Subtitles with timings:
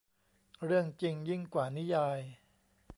[0.65, 2.19] เรื่องจริงยิ่งกว่านิยาย